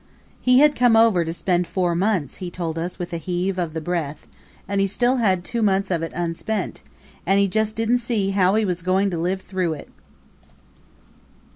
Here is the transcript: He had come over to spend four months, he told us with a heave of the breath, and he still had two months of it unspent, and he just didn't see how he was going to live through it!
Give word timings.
He 0.41 0.57
had 0.57 0.75
come 0.75 0.95
over 0.95 1.23
to 1.23 1.31
spend 1.31 1.67
four 1.67 1.93
months, 1.93 2.37
he 2.37 2.49
told 2.49 2.79
us 2.79 2.97
with 2.97 3.13
a 3.13 3.17
heave 3.17 3.59
of 3.59 3.73
the 3.75 3.79
breath, 3.81 4.27
and 4.67 4.81
he 4.81 4.87
still 4.87 5.17
had 5.17 5.43
two 5.43 5.61
months 5.61 5.91
of 5.91 6.01
it 6.01 6.11
unspent, 6.15 6.81
and 7.23 7.39
he 7.39 7.47
just 7.47 7.75
didn't 7.75 7.99
see 7.99 8.31
how 8.31 8.55
he 8.55 8.65
was 8.65 8.81
going 8.81 9.11
to 9.11 9.19
live 9.19 9.43
through 9.43 9.73
it! 9.73 9.89